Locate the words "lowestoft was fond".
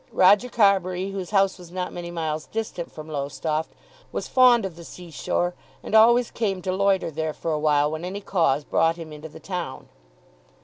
3.07-4.65